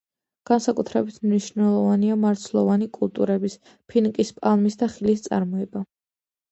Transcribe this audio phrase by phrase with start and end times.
[0.49, 3.59] განსაკუთრებით მნიშვნელოვანია მარცვლოვანი კულტურების,
[3.93, 5.89] ფინიკის პალმის და ხილის წარმოება.